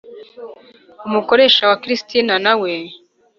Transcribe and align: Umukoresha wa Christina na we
Umukoresha 1.07 1.61
wa 1.69 1.77
Christina 1.83 2.33
na 2.45 2.53
we 2.61 2.71